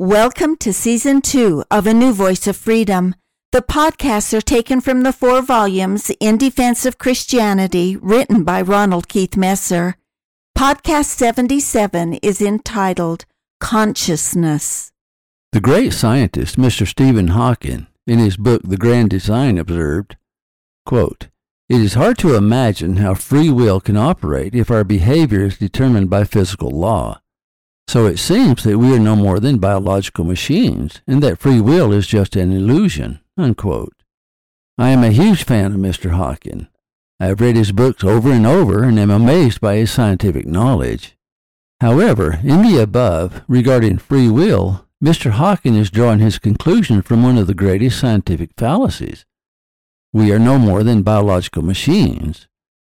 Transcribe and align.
Welcome 0.00 0.58
to 0.58 0.72
season 0.72 1.22
two 1.22 1.64
of 1.72 1.88
A 1.88 1.92
New 1.92 2.12
Voice 2.12 2.46
of 2.46 2.56
Freedom. 2.56 3.16
The 3.50 3.62
podcasts 3.62 4.32
are 4.32 4.40
taken 4.40 4.80
from 4.80 5.02
the 5.02 5.12
four 5.12 5.42
volumes 5.42 6.12
In 6.20 6.38
Defense 6.38 6.86
of 6.86 6.98
Christianity, 6.98 7.96
written 7.96 8.44
by 8.44 8.62
Ronald 8.62 9.08
Keith 9.08 9.36
Messer. 9.36 9.96
Podcast 10.56 11.06
77 11.06 12.14
is 12.22 12.40
entitled 12.40 13.24
Consciousness. 13.58 14.92
The 15.50 15.60
great 15.60 15.92
scientist, 15.92 16.54
Mr. 16.54 16.86
Stephen 16.86 17.28
Hawking, 17.28 17.88
in 18.06 18.20
his 18.20 18.36
book 18.36 18.62
The 18.62 18.76
Grand 18.76 19.10
Design, 19.10 19.58
observed, 19.58 20.16
quote, 20.86 21.26
It 21.68 21.80
is 21.80 21.94
hard 21.94 22.18
to 22.18 22.36
imagine 22.36 22.98
how 22.98 23.14
free 23.14 23.50
will 23.50 23.80
can 23.80 23.96
operate 23.96 24.54
if 24.54 24.70
our 24.70 24.84
behavior 24.84 25.46
is 25.46 25.58
determined 25.58 26.08
by 26.08 26.22
physical 26.22 26.70
law. 26.70 27.20
So 27.88 28.04
it 28.04 28.18
seems 28.18 28.64
that 28.64 28.78
we 28.78 28.94
are 28.94 28.98
no 28.98 29.16
more 29.16 29.40
than 29.40 29.56
biological 29.56 30.22
machines, 30.22 31.00
and 31.06 31.22
that 31.22 31.38
free 31.38 31.58
will 31.58 31.90
is 31.90 32.06
just 32.06 32.36
an 32.36 32.52
illusion. 32.52 33.20
Unquote. 33.38 33.94
I 34.76 34.90
am 34.90 35.02
a 35.02 35.10
huge 35.10 35.44
fan 35.44 35.72
of 35.72 35.80
Mr. 35.80 36.10
Hawking. 36.10 36.68
I 37.18 37.26
have 37.28 37.40
read 37.40 37.56
his 37.56 37.72
books 37.72 38.04
over 38.04 38.30
and 38.30 38.46
over 38.46 38.84
and 38.84 38.98
am 38.98 39.10
amazed 39.10 39.62
by 39.62 39.76
his 39.76 39.90
scientific 39.90 40.46
knowledge. 40.46 41.16
However, 41.80 42.38
in 42.44 42.60
the 42.60 42.78
above, 42.82 43.42
regarding 43.48 43.96
free 43.96 44.28
will, 44.28 44.84
Mr. 45.02 45.30
Hawking 45.30 45.74
is 45.74 45.90
drawing 45.90 46.18
his 46.18 46.38
conclusion 46.38 47.00
from 47.00 47.22
one 47.22 47.38
of 47.38 47.46
the 47.46 47.54
greatest 47.54 47.98
scientific 47.98 48.50
fallacies. 48.58 49.24
We 50.12 50.30
are 50.30 50.38
no 50.38 50.58
more 50.58 50.82
than 50.82 51.02
biological 51.02 51.62
machines. 51.62 52.48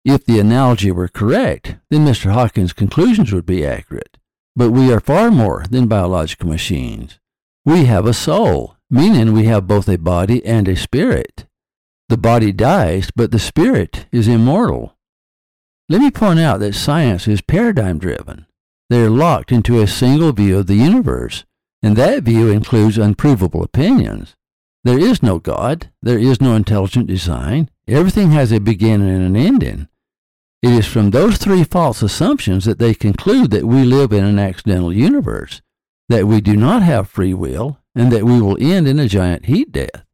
If 0.03 0.26
the 0.26 0.39
analogy 0.39 0.92
were 0.92 1.08
correct, 1.08 1.78
then 1.89 2.05
Mr. 2.05 2.33
Hawking's 2.33 2.73
conclusions 2.73 3.31
would 3.31 3.45
be 3.45 3.66
accurate. 3.66 4.17
But 4.55 4.71
we 4.71 4.91
are 4.91 4.99
far 4.99 5.31
more 5.31 5.66
than 5.69 5.88
biological 5.88 6.49
machines. 6.49 7.19
We 7.63 7.85
have 7.85 8.05
a 8.05 8.13
soul, 8.13 8.75
meaning 8.89 9.33
we 9.33 9.45
have 9.45 9.67
both 9.67 9.88
a 9.88 9.97
body 9.97 10.45
and 10.45 10.67
a 10.67 10.75
spirit. 10.75 11.45
The 12.09 12.17
body 12.17 12.52
dies, 12.52 13.09
but 13.16 13.31
the 13.31 13.39
spirit 13.39 14.08
is 14.11 14.27
immortal. 14.27 14.97
Let 15.88 16.02
me 16.02 16.11
point 16.11 16.39
out 16.39 16.59
that 16.59 16.75
science 16.75 17.27
is 17.27 17.41
paradigm 17.41 17.99
driven. 17.99 18.45
They 18.89 19.02
are 19.03 19.09
locked 19.09 19.53
into 19.53 19.80
a 19.80 19.88
single 19.88 20.33
view 20.33 20.58
of 20.58 20.67
the 20.67 20.75
universe, 20.75 21.45
and 21.81 21.95
that 21.95 22.23
view 22.23 22.49
includes 22.49 22.97
unprovable 22.97 23.63
opinions. 23.63 24.36
There 24.83 24.99
is 24.99 25.23
no 25.23 25.39
God, 25.39 25.91
there 26.02 26.19
is 26.19 26.41
no 26.41 26.55
intelligent 26.55 27.08
design, 27.08 27.69
everything 27.88 28.31
has 28.31 28.52
a 28.52 28.59
beginning 28.59 29.09
and 29.09 29.23
an 29.23 29.36
ending. 29.36 29.88
It 30.62 30.73
is 30.73 30.86
from 30.86 31.09
those 31.09 31.38
three 31.38 31.64
false 31.64 32.04
assumptions 32.04 32.66
that 32.66 32.78
they 32.78 32.94
conclude 32.94 33.50
that 33.52 33.66
we 33.66 33.84
live 33.84 34.14
in 34.14 34.23
an 34.23 34.38
accidental 34.38 34.94
universe, 34.94 35.62
that 36.08 36.27
we 36.27 36.39
do 36.39 36.55
not 36.55 36.83
have 36.83 37.10
free 37.10 37.33
will, 37.33 37.80
and 37.95 38.11
that 38.11 38.26
we 38.26 38.39
will 38.39 38.58
end 38.61 38.88
in 38.88 39.00
a 39.00 39.08
giant 39.08 39.45
heat 39.45 39.71
death. 39.71 40.05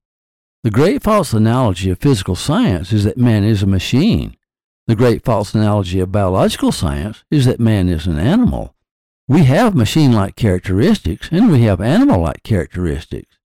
The 0.63 0.71
great 0.71 1.03
false 1.03 1.33
analogy 1.33 1.89
of 1.89 1.99
physical 1.99 2.35
science 2.35 2.93
is 2.93 3.03
that 3.03 3.17
man 3.17 3.43
is 3.43 3.61
a 3.61 3.67
machine. 3.67 4.37
The 4.87 4.95
great 4.95 5.25
false 5.25 5.53
analogy 5.53 5.99
of 5.99 6.13
biological 6.13 6.71
science 6.71 7.25
is 7.29 7.45
that 7.45 7.59
man 7.59 7.89
is 7.89 8.07
an 8.07 8.17
animal. 8.17 8.73
We 9.27 9.43
have 9.43 9.75
machine 9.75 10.13
like 10.13 10.37
characteristics 10.37 11.27
and 11.29 11.51
we 11.51 11.63
have 11.63 11.81
animal 11.81 12.21
like 12.21 12.43
characteristics. 12.43 13.37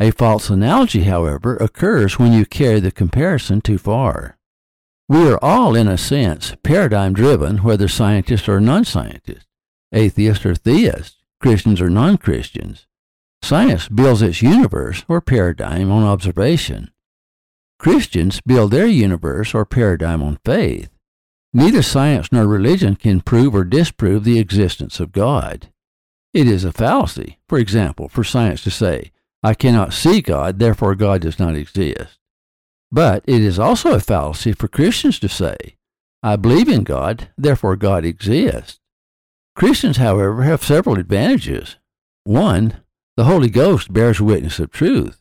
A 0.00 0.10
false 0.10 0.50
analogy, 0.50 1.04
however, 1.04 1.56
occurs 1.56 2.18
when 2.18 2.32
you 2.32 2.44
carry 2.44 2.80
the 2.80 2.90
comparison 2.90 3.60
too 3.60 3.78
far. 3.78 4.37
We 5.08 5.26
are 5.26 5.42
all, 5.42 5.74
in 5.74 5.88
a 5.88 5.96
sense, 5.96 6.54
paradigm 6.62 7.14
driven, 7.14 7.58
whether 7.58 7.88
scientists 7.88 8.46
or 8.46 8.60
non 8.60 8.84
scientists, 8.84 9.46
atheists 9.90 10.44
or 10.44 10.54
theists, 10.54 11.16
Christians 11.40 11.80
or 11.80 11.88
non 11.88 12.18
Christians. 12.18 12.86
Science 13.40 13.88
builds 13.88 14.20
its 14.20 14.42
universe 14.42 15.04
or 15.08 15.22
paradigm 15.22 15.90
on 15.90 16.02
observation. 16.02 16.90
Christians 17.78 18.42
build 18.42 18.72
their 18.72 18.86
universe 18.86 19.54
or 19.54 19.64
paradigm 19.64 20.22
on 20.22 20.40
faith. 20.44 20.90
Neither 21.54 21.82
science 21.82 22.30
nor 22.30 22.46
religion 22.46 22.94
can 22.94 23.22
prove 23.22 23.54
or 23.54 23.64
disprove 23.64 24.24
the 24.24 24.38
existence 24.38 25.00
of 25.00 25.12
God. 25.12 25.72
It 26.34 26.46
is 26.46 26.64
a 26.64 26.72
fallacy, 26.72 27.38
for 27.48 27.58
example, 27.58 28.10
for 28.10 28.24
science 28.24 28.62
to 28.64 28.70
say, 28.70 29.12
I 29.42 29.54
cannot 29.54 29.94
see 29.94 30.20
God, 30.20 30.58
therefore 30.58 30.94
God 30.94 31.22
does 31.22 31.38
not 31.38 31.54
exist. 31.54 32.17
But 32.90 33.22
it 33.26 33.42
is 33.42 33.58
also 33.58 33.92
a 33.92 34.00
fallacy 34.00 34.52
for 34.52 34.68
Christians 34.68 35.18
to 35.20 35.28
say, 35.28 35.76
I 36.22 36.36
believe 36.36 36.68
in 36.68 36.84
God, 36.84 37.28
therefore 37.36 37.76
God 37.76 38.04
exists. 38.04 38.80
Christians, 39.54 39.96
however, 39.96 40.42
have 40.44 40.64
several 40.64 40.98
advantages. 40.98 41.76
One, 42.24 42.80
the 43.16 43.24
Holy 43.24 43.50
Ghost 43.50 43.92
bears 43.92 44.20
witness 44.20 44.58
of 44.58 44.70
truth. 44.70 45.20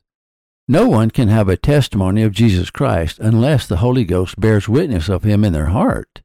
No 0.68 0.88
one 0.88 1.10
can 1.10 1.30
have 1.30 1.50
a 1.50 1.58
testimony 1.58 2.24
of 2.24 2.34
Jesus 2.34 2.70
Christ 2.70 3.20
unless 3.20 3.66
the 3.66 3.78
Holy 3.78 4.06
Ghost 4.06 4.40
bears 4.40 4.68
witness 4.68 5.10
of 5.10 5.24
him 5.24 5.44
in 5.44 5.54
their 5.54 5.68
heart. 5.68 6.22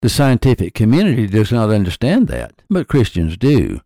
The 0.00 0.08
scientific 0.08 0.74
community 0.74 1.26
does 1.26 1.50
not 1.50 1.70
understand 1.70 2.28
that, 2.28 2.62
but 2.70 2.88
Christians 2.88 3.36
do. 3.36 3.80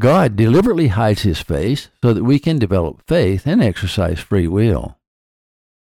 God 0.00 0.36
deliberately 0.36 0.88
hides 0.88 1.22
his 1.22 1.40
face 1.40 1.88
so 2.02 2.12
that 2.12 2.24
we 2.24 2.38
can 2.38 2.58
develop 2.58 3.02
faith 3.06 3.46
and 3.46 3.62
exercise 3.62 4.20
free 4.20 4.48
will. 4.48 4.97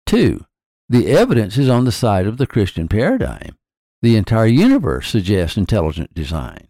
Two, 0.06 0.46
the 0.88 1.08
evidence 1.08 1.58
is 1.58 1.68
on 1.68 1.84
the 1.84 1.92
side 1.92 2.26
of 2.26 2.38
the 2.38 2.46
Christian 2.46 2.86
paradigm. 2.86 3.56
The 4.02 4.16
entire 4.16 4.46
universe 4.46 5.08
suggests 5.08 5.56
intelligent 5.56 6.14
design. 6.14 6.68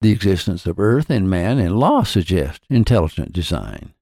The 0.00 0.12
existence 0.12 0.64
of 0.64 0.78
earth 0.78 1.10
and 1.10 1.28
man 1.28 1.58
and 1.58 1.76
law 1.76 2.04
suggest 2.04 2.62
intelligent 2.70 3.32
design. 3.32 3.94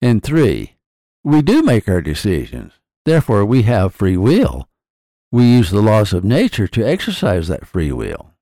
And 0.00 0.20
three, 0.20 0.78
we 1.22 1.42
do 1.42 1.62
make 1.62 1.88
our 1.88 2.02
decisions. 2.02 2.72
Therefore, 3.04 3.44
we 3.44 3.62
have 3.62 3.94
free 3.94 4.16
will. 4.16 4.68
We 5.30 5.44
use 5.44 5.70
the 5.70 5.80
laws 5.80 6.12
of 6.12 6.24
nature 6.24 6.66
to 6.66 6.84
exercise 6.84 7.46
that 7.46 7.68
free 7.68 7.92
will. 7.92 8.32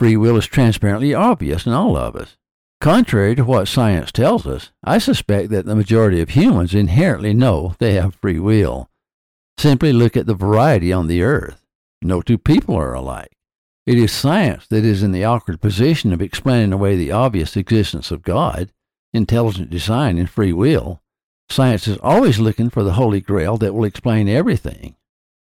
Free 0.00 0.16
will 0.16 0.38
is 0.38 0.46
transparently 0.46 1.12
obvious 1.12 1.66
in 1.66 1.72
all 1.72 1.94
of 1.94 2.16
us. 2.16 2.37
Contrary 2.80 3.34
to 3.34 3.44
what 3.44 3.66
science 3.66 4.12
tells 4.12 4.46
us, 4.46 4.70
I 4.84 4.98
suspect 4.98 5.50
that 5.50 5.66
the 5.66 5.74
majority 5.74 6.20
of 6.20 6.30
humans 6.30 6.74
inherently 6.74 7.34
know 7.34 7.74
they 7.78 7.94
have 7.94 8.14
free 8.14 8.38
will. 8.38 8.88
Simply 9.58 9.92
look 9.92 10.16
at 10.16 10.26
the 10.26 10.34
variety 10.34 10.92
on 10.92 11.08
the 11.08 11.22
earth. 11.22 11.66
No 12.00 12.22
two 12.22 12.38
people 12.38 12.76
are 12.76 12.94
alike. 12.94 13.32
It 13.84 13.98
is 13.98 14.12
science 14.12 14.66
that 14.68 14.84
is 14.84 15.02
in 15.02 15.10
the 15.10 15.24
awkward 15.24 15.60
position 15.60 16.12
of 16.12 16.22
explaining 16.22 16.72
away 16.72 16.94
the 16.94 17.10
obvious 17.10 17.56
existence 17.56 18.12
of 18.12 18.22
God, 18.22 18.70
intelligent 19.12 19.70
design, 19.70 20.16
and 20.16 20.30
free 20.30 20.52
will. 20.52 21.02
Science 21.50 21.88
is 21.88 21.98
always 21.98 22.38
looking 22.38 22.70
for 22.70 22.84
the 22.84 22.92
Holy 22.92 23.20
Grail 23.20 23.56
that 23.56 23.74
will 23.74 23.84
explain 23.84 24.28
everything. 24.28 24.94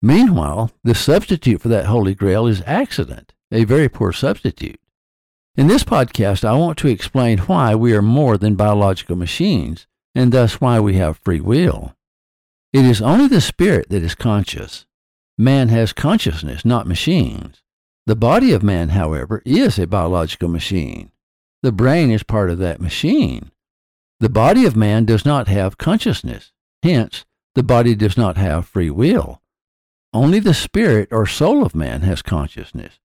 Meanwhile, 0.02 0.72
the 0.84 0.96
substitute 0.96 1.62
for 1.62 1.68
that 1.68 1.88
Holy 1.88 2.14
Grail 2.14 2.48
is 2.48 2.62
accident, 2.66 3.34
a 3.52 3.66
very 3.66 3.90
poor 3.90 4.14
substitute. 4.14 4.80
In 5.58 5.68
this 5.68 5.86
podcast, 5.86 6.44
I 6.44 6.52
want 6.58 6.78
to 6.80 6.90
explain 6.90 7.38
why 7.38 7.76
we 7.76 7.96
are 7.96 8.02
more 8.02 8.38
than 8.38 8.56
biological 8.56 9.16
machines, 9.16 9.88
and 10.14 10.34
thus 10.34 10.60
why 10.60 10.82
we 10.82 10.96
have 10.96 11.22
free 11.24 11.40
will. 11.40 11.96
It 12.74 12.84
is 12.84 13.02
only 13.02 13.30
the 13.30 13.40
spirit 13.40 13.88
that 13.88 14.04
is 14.04 14.16
conscious. 14.16 14.86
Man 15.38 15.70
has 15.70 15.94
consciousness, 15.94 16.66
not 16.66 16.88
machines. 16.88 17.62
The 18.06 18.18
body 18.18 18.52
of 18.52 18.64
man, 18.64 18.90
however, 18.90 19.42
is 19.46 19.80
a 19.80 19.88
biological 19.88 20.50
machine. 20.50 21.12
The 21.64 21.72
brain 21.72 22.12
is 22.12 22.24
part 22.24 22.50
of 22.50 22.58
that 22.58 22.82
machine. 22.82 23.50
The 24.20 24.30
body 24.30 24.66
of 24.66 24.76
man 24.76 25.06
does 25.06 25.24
not 25.24 25.48
have 25.48 25.78
consciousness. 25.78 26.52
Hence, 26.84 27.24
the 27.54 27.64
body 27.64 27.96
does 27.96 28.18
not 28.18 28.36
have 28.36 28.68
free 28.68 28.90
will. 28.90 29.42
Only 30.12 30.40
the 30.40 30.54
spirit 30.54 31.08
or 31.12 31.26
soul 31.26 31.66
of 31.66 31.74
man 31.74 32.02
has 32.02 32.22
consciousness. 32.22 33.00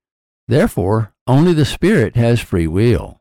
Therefore, 0.48 1.14
only 1.30 1.52
the 1.52 1.64
spirit 1.64 2.16
has 2.16 2.40
free 2.40 2.66
will. 2.66 3.20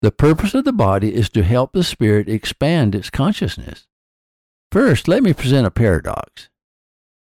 The 0.00 0.10
purpose 0.10 0.54
of 0.54 0.64
the 0.64 0.72
body 0.72 1.14
is 1.14 1.28
to 1.30 1.42
help 1.42 1.72
the 1.72 1.84
spirit 1.84 2.30
expand 2.30 2.94
its 2.94 3.10
consciousness. 3.10 3.86
First, 4.72 5.06
let 5.06 5.22
me 5.22 5.34
present 5.34 5.66
a 5.66 5.70
paradox. 5.70 6.48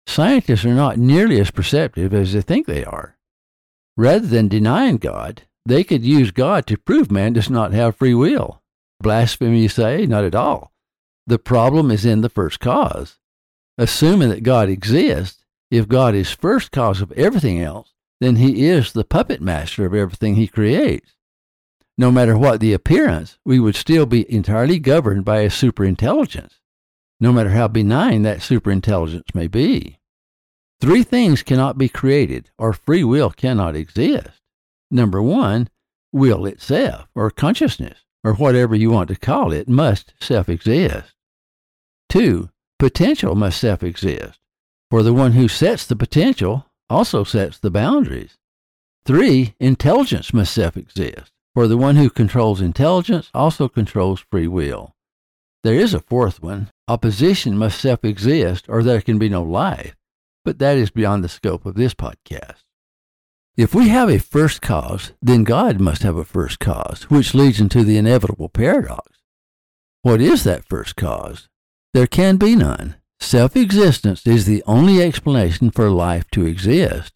Scientists 0.07 0.65
are 0.65 0.73
not 0.73 0.99
nearly 0.99 1.41
as 1.41 1.51
perceptive 1.51 2.15
as 2.15 2.33
they 2.33 2.43
think 2.43 2.69
they 2.69 2.85
are. 2.85 3.17
Rather 3.97 4.27
than 4.27 4.47
denying 4.47 4.99
God, 4.99 5.43
they 5.67 5.83
could 5.83 6.05
use 6.05 6.31
God 6.31 6.65
to 6.69 6.79
prove 6.79 7.11
man 7.11 7.33
does 7.33 7.51
not 7.51 7.73
have 7.73 7.97
free 7.97 8.15
will. 8.15 8.63
Blasphemy, 9.01 9.63
you 9.63 9.69
say? 9.69 10.07
Not 10.07 10.23
at 10.23 10.37
all. 10.37 10.73
The 11.27 11.41
problem 11.41 11.91
is 11.91 12.05
in 12.05 12.21
the 12.21 12.29
first 12.29 12.61
cause. 12.61 13.19
Assuming 13.79 14.29
that 14.29 14.45
God 14.45 14.69
exists, 14.69 15.45
if 15.73 15.89
God 15.89 16.15
is 16.15 16.31
first 16.31 16.71
cause 16.71 17.01
of 17.01 17.11
everything 17.13 17.61
else, 17.61 17.94
then 18.25 18.37
he 18.37 18.67
is 18.67 18.93
the 18.93 19.05
puppet 19.05 19.41
master 19.41 19.85
of 19.85 19.95
everything 19.95 20.35
he 20.35 20.49
creates. 20.49 21.13
No 21.97 22.11
matter 22.11 22.37
what 22.37 22.61
the 22.61 22.73
appearance, 22.73 23.39
we 23.45 23.61
would 23.61 23.77
still 23.77 24.07
be 24.07 24.31
entirely 24.33 24.79
governed 24.79 25.25
by 25.25 25.41
a 25.41 25.49
superintelligence, 25.49 26.59
no 27.21 27.33
matter 27.33 27.51
how 27.51 27.69
benign 27.69 28.23
that 28.23 28.39
superintelligence 28.39 29.35
may 29.35 29.47
be. 29.47 29.99
Three 30.81 31.05
things 31.05 31.43
cannot 31.43 31.79
be 31.79 31.89
created, 31.89 32.51
or 32.59 32.73
free 32.73 33.05
will 33.05 33.31
cannot 33.31 33.77
exist. 33.77 34.41
Number 34.91 35.23
one, 35.23 35.69
will 36.13 36.47
itself, 36.47 37.07
or 37.15 37.31
consciousness. 37.31 38.01
or 38.25 38.33
whatever 38.33 38.75
you 38.75 38.91
want 38.91 39.09
to 39.09 39.17
call 39.17 39.53
it, 39.53 39.69
must 39.69 40.15
self 40.19 40.49
exist. 40.49 41.13
Two, 42.09 42.49
potential 42.79 43.35
must 43.35 43.61
self 43.61 43.83
exist, 43.83 44.39
for 44.91 45.03
the 45.03 45.13
one 45.13 45.33
who 45.33 45.47
sets 45.47 45.85
the 45.87 45.95
potential 45.95 46.67
also 46.89 47.25
sets 47.25 47.59
the 47.59 47.71
boundaries. 47.71 48.39
Three, 49.05 49.55
intelligence 49.61 50.33
must 50.33 50.55
self 50.55 50.77
exist, 50.77 51.33
for 51.55 51.69
the 51.69 51.77
one 51.77 51.97
who 51.97 52.11
controls 52.11 52.61
intelligence 52.61 53.31
also 53.35 53.69
controls 53.69 54.25
free 54.31 54.49
will. 54.49 54.95
There 55.63 55.75
is 55.75 55.95
a 55.95 56.01
fourth 56.01 56.43
one 56.43 56.71
opposition 56.89 57.57
must 57.57 57.81
self 57.81 58.05
exist, 58.05 58.67
or 58.69 58.83
there 58.83 59.01
can 59.01 59.19
be 59.19 59.29
no 59.29 59.43
life, 59.43 59.97
but 60.45 60.59
that 60.59 60.77
is 60.77 60.91
beyond 60.91 61.25
the 61.25 61.29
scope 61.29 61.65
of 61.67 61.75
this 61.75 61.95
podcast. 61.95 62.65
If 63.57 63.75
we 63.75 63.89
have 63.89 64.11
a 64.11 64.19
first 64.19 64.61
cause, 64.63 65.13
then 65.23 65.45
God 65.45 65.81
must 65.81 66.03
have 66.03 66.17
a 66.17 66.25
first 66.25 66.59
cause, 66.59 67.05
which 67.05 67.35
leads 67.35 67.61
into 67.61 67.85
the 67.85 67.97
inevitable 67.97 68.49
paradox. 68.49 69.19
What 70.03 70.21
is 70.21 70.45
that 70.45 70.65
first 70.65 70.97
cause? 70.97 71.49
There 71.95 72.09
can 72.09 72.37
be 72.37 72.57
none. 72.57 72.97
Self 73.25 73.57
existence 73.57 74.27
is 74.27 74.45
the 74.45 74.63
only 74.67 75.03
explanation 75.03 75.71
for 75.71 75.89
life 75.89 76.31
to 76.33 76.45
exist. 76.45 77.15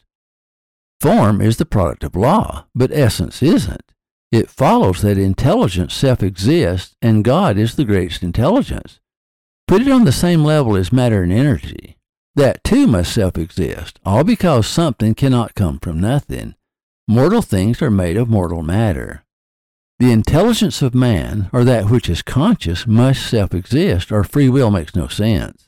Form 1.01 1.43
is 1.43 1.59
the 1.59 1.67
product 1.67 2.03
of 2.03 2.17
law, 2.17 2.65
but 2.75 2.91
essence 2.91 3.43
isn't. 3.43 3.93
It 4.33 4.49
follows 4.49 5.03
that 5.03 5.19
intelligence 5.19 5.93
self 5.93 6.23
exists 6.23 6.97
and 7.03 7.23
God 7.23 7.59
is 7.59 7.77
the 7.77 7.85
greatest 7.85 8.23
intelligence. 8.23 9.01
Put 9.69 9.83
it 9.83 9.93
on 9.93 10.07
the 10.07 10.11
same 10.11 10.43
level 10.43 10.77
as 10.77 10.95
matter 10.95 11.23
and 11.23 11.31
energy. 11.31 11.99
That 12.35 12.65
too 12.65 12.87
must 12.87 13.13
self 13.13 13.37
exist, 13.37 14.01
all 14.05 14.25
because 14.25 14.67
something 14.67 15.15
cannot 15.15 15.55
come 15.55 15.79
from 15.79 16.01
nothing. 16.01 16.55
Mortal 17.07 17.43
things 17.43 17.83
are 17.83 17.91
made 17.91 18.17
of 18.17 18.31
mortal 18.31 18.63
matter. 18.63 19.25
The 19.99 20.11
intelligence 20.11 20.81
of 20.81 20.95
man, 20.95 21.51
or 21.53 21.65
that 21.65 21.91
which 21.91 22.09
is 22.09 22.23
conscious, 22.23 22.87
must 22.87 23.27
self 23.27 23.53
exist, 23.53 24.11
or 24.11 24.25
free 24.25 24.49
will 24.49 24.71
makes 24.71 24.97
no 24.97 25.07
sense. 25.07 25.68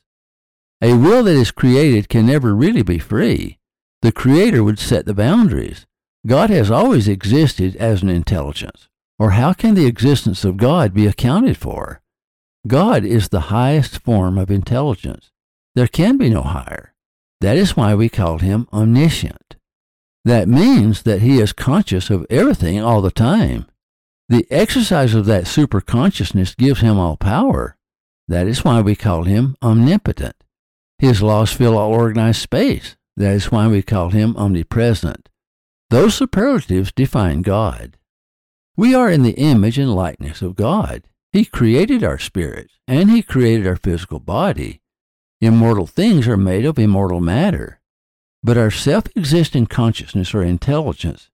A 0.82 0.94
will 0.94 1.24
that 1.24 1.36
is 1.36 1.50
created 1.50 2.08
can 2.08 2.26
never 2.26 2.54
really 2.54 2.82
be 2.82 2.98
free. 2.98 3.58
The 4.02 4.12
Creator 4.12 4.64
would 4.64 4.78
set 4.78 5.04
the 5.04 5.14
boundaries. 5.14 5.86
God 6.26 6.48
has 6.50 6.70
always 6.70 7.06
existed 7.06 7.76
as 7.76 8.02
an 8.02 8.08
intelligence, 8.08 8.88
or 9.18 9.32
how 9.32 9.52
can 9.52 9.74
the 9.74 9.86
existence 9.86 10.44
of 10.44 10.56
God 10.56 10.94
be 10.94 11.06
accounted 11.06 11.58
for? 11.58 12.00
God 12.66 13.04
is 13.04 13.28
the 13.28 13.48
highest 13.52 14.02
form 14.02 14.38
of 14.38 14.50
intelligence. 14.50 15.30
There 15.74 15.86
can 15.86 16.16
be 16.16 16.30
no 16.30 16.42
higher. 16.42 16.94
That 17.40 17.56
is 17.56 17.76
why 17.76 17.94
we 17.94 18.08
call 18.08 18.38
him 18.38 18.66
omniscient. 18.72 19.56
That 20.24 20.48
means 20.48 21.02
that 21.02 21.22
he 21.22 21.40
is 21.40 21.52
conscious 21.52 22.10
of 22.10 22.26
everything 22.28 22.80
all 22.80 23.00
the 23.00 23.10
time. 23.10 23.66
The 24.28 24.46
exercise 24.50 25.14
of 25.14 25.26
that 25.26 25.44
superconsciousness 25.44 26.56
gives 26.56 26.80
him 26.80 26.98
all 26.98 27.16
power. 27.16 27.76
That 28.28 28.46
is 28.46 28.64
why 28.64 28.80
we 28.80 28.94
call 28.94 29.24
him 29.24 29.56
omnipotent. 29.62 30.36
His 31.00 31.22
laws 31.22 31.50
fill 31.50 31.78
all 31.78 31.94
organized 31.94 32.42
space. 32.42 32.94
That 33.16 33.34
is 33.34 33.50
why 33.50 33.68
we 33.68 33.80
call 33.80 34.10
him 34.10 34.36
omnipresent. 34.36 35.30
Those 35.88 36.14
superlatives 36.14 36.92
define 36.92 37.40
God. 37.40 37.96
We 38.76 38.94
are 38.94 39.10
in 39.10 39.22
the 39.22 39.32
image 39.32 39.78
and 39.78 39.94
likeness 39.94 40.42
of 40.42 40.56
God. 40.56 41.04
He 41.32 41.46
created 41.46 42.04
our 42.04 42.18
spirits, 42.18 42.74
and 42.86 43.10
He 43.10 43.22
created 43.22 43.66
our 43.66 43.76
physical 43.76 44.20
body. 44.20 44.82
Immortal 45.40 45.86
things 45.86 46.28
are 46.28 46.36
made 46.36 46.66
of 46.66 46.78
immortal 46.78 47.20
matter. 47.20 47.80
But 48.42 48.58
our 48.58 48.70
self 48.70 49.04
existing 49.16 49.68
consciousness 49.68 50.34
or 50.34 50.42
intelligence 50.42 51.30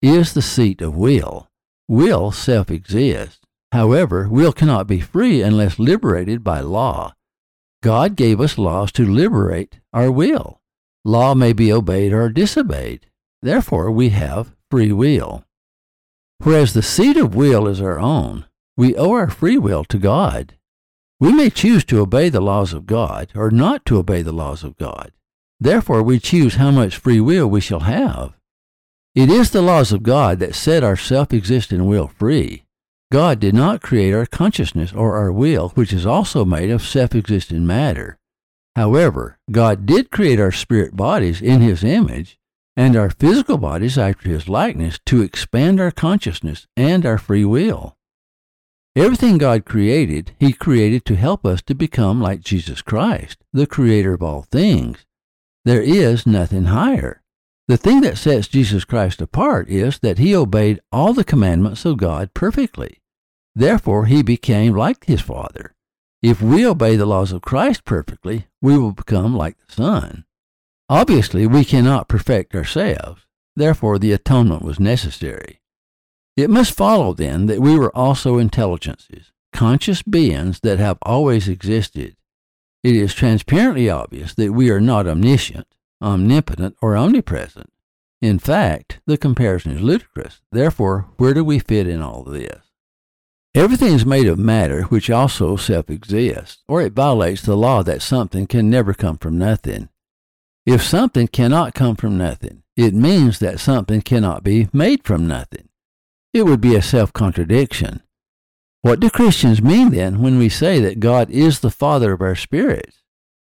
is 0.00 0.32
the 0.32 0.40
seat 0.42 0.80
of 0.80 0.96
will. 0.96 1.50
Will 1.88 2.32
self 2.32 2.70
exists. 2.70 3.40
However, 3.70 4.28
will 4.30 4.52
cannot 4.52 4.86
be 4.86 5.00
free 5.00 5.42
unless 5.42 5.78
liberated 5.78 6.42
by 6.42 6.60
law. 6.60 7.12
God 7.82 8.16
gave 8.16 8.40
us 8.40 8.58
laws 8.58 8.92
to 8.92 9.06
liberate 9.06 9.80
our 9.92 10.10
will. 10.10 10.60
Law 11.04 11.34
may 11.34 11.52
be 11.52 11.72
obeyed 11.72 12.12
or 12.12 12.28
disobeyed. 12.28 13.06
Therefore, 13.42 13.90
we 13.90 14.10
have 14.10 14.54
free 14.70 14.92
will. 14.92 15.44
Whereas 16.42 16.74
the 16.74 16.82
seat 16.82 17.16
of 17.16 17.34
will 17.34 17.66
is 17.66 17.80
our 17.80 17.98
own, 17.98 18.46
we 18.76 18.96
owe 18.96 19.12
our 19.12 19.30
free 19.30 19.58
will 19.58 19.84
to 19.84 19.98
God. 19.98 20.56
We 21.18 21.32
may 21.32 21.50
choose 21.50 21.84
to 21.86 22.00
obey 22.00 22.28
the 22.28 22.40
laws 22.40 22.72
of 22.72 22.86
God 22.86 23.30
or 23.34 23.50
not 23.50 23.84
to 23.86 23.98
obey 23.98 24.22
the 24.22 24.32
laws 24.32 24.64
of 24.64 24.76
God. 24.76 25.12
Therefore, 25.58 26.02
we 26.02 26.18
choose 26.18 26.54
how 26.54 26.70
much 26.70 26.96
free 26.96 27.20
will 27.20 27.46
we 27.46 27.60
shall 27.60 27.80
have. 27.80 28.34
It 29.14 29.28
is 29.28 29.50
the 29.50 29.60
laws 29.60 29.92
of 29.92 30.02
God 30.02 30.38
that 30.38 30.54
set 30.54 30.82
our 30.82 30.96
self 30.96 31.32
existent 31.32 31.84
will 31.84 32.08
free. 32.08 32.64
God 33.12 33.40
did 33.40 33.54
not 33.54 33.82
create 33.82 34.12
our 34.12 34.26
consciousness 34.26 34.92
or 34.92 35.16
our 35.16 35.32
will, 35.32 35.70
which 35.70 35.92
is 35.92 36.06
also 36.06 36.44
made 36.44 36.70
of 36.70 36.82
self 36.82 37.14
existent 37.14 37.62
matter. 37.62 38.18
However, 38.76 39.38
God 39.50 39.84
did 39.84 40.12
create 40.12 40.38
our 40.38 40.52
spirit 40.52 40.96
bodies 40.96 41.42
in 41.42 41.60
His 41.60 41.82
image 41.82 42.38
and 42.76 42.94
our 42.94 43.10
physical 43.10 43.58
bodies 43.58 43.98
after 43.98 44.28
His 44.28 44.48
likeness 44.48 45.00
to 45.06 45.22
expand 45.22 45.80
our 45.80 45.90
consciousness 45.90 46.68
and 46.76 47.04
our 47.04 47.18
free 47.18 47.44
will. 47.44 47.96
Everything 48.94 49.38
God 49.38 49.64
created, 49.64 50.36
He 50.38 50.52
created 50.52 51.04
to 51.06 51.16
help 51.16 51.44
us 51.44 51.62
to 51.62 51.74
become 51.74 52.20
like 52.20 52.42
Jesus 52.42 52.80
Christ, 52.80 53.38
the 53.52 53.66
Creator 53.66 54.14
of 54.14 54.22
all 54.22 54.42
things. 54.42 55.04
There 55.64 55.82
is 55.82 56.26
nothing 56.26 56.66
higher. 56.66 57.22
The 57.66 57.76
thing 57.76 58.00
that 58.02 58.18
sets 58.18 58.48
Jesus 58.48 58.84
Christ 58.84 59.20
apart 59.20 59.68
is 59.68 59.98
that 59.98 60.18
He 60.18 60.34
obeyed 60.34 60.80
all 60.92 61.12
the 61.12 61.24
commandments 61.24 61.84
of 61.84 61.98
God 61.98 62.34
perfectly. 62.34 62.99
Therefore, 63.54 64.06
He 64.06 64.22
became 64.22 64.74
like 64.74 65.04
His 65.04 65.20
Father. 65.20 65.74
If 66.22 66.42
we 66.42 66.66
obey 66.66 66.96
the 66.96 67.06
laws 67.06 67.32
of 67.32 67.42
Christ 67.42 67.84
perfectly, 67.84 68.46
we 68.60 68.76
will 68.78 68.92
become 68.92 69.34
like 69.34 69.56
the 69.58 69.72
Son. 69.72 70.24
Obviously, 70.88 71.46
we 71.46 71.64
cannot 71.64 72.08
perfect 72.08 72.54
ourselves. 72.54 73.26
Therefore, 73.56 73.98
the 73.98 74.12
atonement 74.12 74.62
was 74.62 74.78
necessary. 74.80 75.60
It 76.36 76.50
must 76.50 76.76
follow, 76.76 77.12
then, 77.12 77.46
that 77.46 77.60
we 77.60 77.78
were 77.78 77.94
also 77.96 78.38
intelligences, 78.38 79.32
conscious 79.52 80.02
beings 80.02 80.60
that 80.60 80.78
have 80.78 80.98
always 81.02 81.48
existed. 81.48 82.16
It 82.82 82.96
is 82.96 83.14
transparently 83.14 83.90
obvious 83.90 84.34
that 84.34 84.52
we 84.52 84.70
are 84.70 84.80
not 84.80 85.06
omniscient, 85.06 85.66
omnipotent, 86.00 86.76
or 86.80 86.96
omnipresent. 86.96 87.70
In 88.22 88.38
fact, 88.38 89.00
the 89.06 89.18
comparison 89.18 89.72
is 89.72 89.82
ludicrous. 89.82 90.40
Therefore, 90.52 91.08
where 91.16 91.34
do 91.34 91.44
we 91.44 91.58
fit 91.58 91.86
in 91.86 92.00
all 92.00 92.22
this? 92.22 92.69
Everything 93.54 93.94
is 93.94 94.06
made 94.06 94.28
of 94.28 94.38
matter, 94.38 94.82
which 94.84 95.10
also 95.10 95.56
self 95.56 95.90
exists, 95.90 96.62
or 96.68 96.82
it 96.82 96.92
violates 96.92 97.42
the 97.42 97.56
law 97.56 97.82
that 97.82 98.00
something 98.00 98.46
can 98.46 98.70
never 98.70 98.94
come 98.94 99.18
from 99.18 99.38
nothing. 99.38 99.88
If 100.64 100.84
something 100.84 101.26
cannot 101.26 101.74
come 101.74 101.96
from 101.96 102.16
nothing, 102.16 102.62
it 102.76 102.94
means 102.94 103.40
that 103.40 103.58
something 103.58 104.02
cannot 104.02 104.44
be 104.44 104.68
made 104.72 105.02
from 105.02 105.26
nothing. 105.26 105.68
It 106.32 106.44
would 106.44 106.60
be 106.60 106.76
a 106.76 106.82
self 106.82 107.12
contradiction. 107.12 108.02
What 108.82 109.00
do 109.00 109.10
Christians 109.10 109.60
mean 109.60 109.90
then 109.90 110.22
when 110.22 110.38
we 110.38 110.48
say 110.48 110.78
that 110.78 111.00
God 111.00 111.28
is 111.28 111.58
the 111.58 111.72
Father 111.72 112.12
of 112.12 112.20
our 112.20 112.36
spirits? 112.36 113.02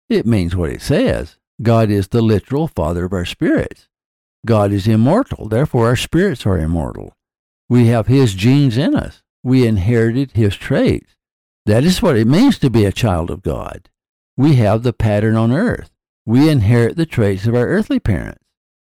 It 0.09 0.26
means 0.26 0.55
what 0.55 0.71
it 0.71 0.81
says. 0.81 1.38
God 1.61 1.90
is 1.90 2.09
the 2.09 2.23
literal 2.23 2.69
Father 2.69 3.07
of 3.07 3.12
our 3.12 3.25
spirits. 3.25 3.88
God 4.47 4.71
is 4.71 4.87
immortal, 4.87 5.49
therefore 5.49 5.88
our 5.88 5.97
spirits 5.97 6.47
are 6.47 6.57
immortal. 6.57 7.17
We 7.69 7.88
have 7.88 8.07
His 8.07 8.35
genes 8.35 8.78
in 8.78 8.95
us. 8.95 9.23
We 9.49 9.67
inherited 9.67 10.33
His 10.33 10.57
traits. 10.57 11.17
That 11.64 11.83
is 11.83 12.02
what 12.02 12.19
it 12.19 12.26
means 12.26 12.59
to 12.59 12.69
be 12.69 12.85
a 12.85 12.93
child 12.93 13.31
of 13.31 13.40
God. 13.40 13.88
We 14.37 14.57
have 14.57 14.83
the 14.83 14.93
pattern 14.93 15.37
on 15.37 15.52
earth. 15.52 15.90
We 16.26 16.50
inherit 16.50 16.99
the 16.99 17.07
traits 17.07 17.47
of 17.47 17.55
our 17.55 17.67
earthly 17.67 17.99
parents. 17.99 18.45